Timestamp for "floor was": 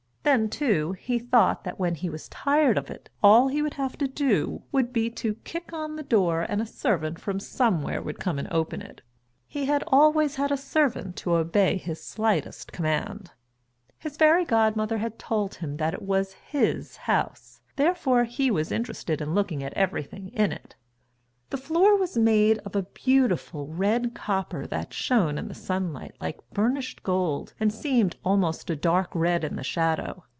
21.57-22.17